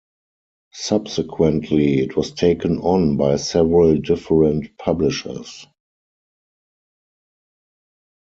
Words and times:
Subsequently, 0.73 1.99
it 1.99 2.17
was 2.17 2.31
taken 2.31 2.79
on 2.79 3.17
by 3.17 3.35
several 3.35 3.97
different 3.97 4.75
Publishers. 4.79 5.67